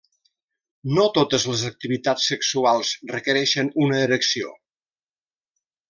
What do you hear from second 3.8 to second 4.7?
una erecció.